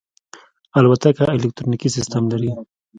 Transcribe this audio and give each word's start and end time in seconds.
الوتکه 0.77 1.23
الکترونیکي 1.35 1.87
سیستم 1.95 2.23
لري. 2.31 2.51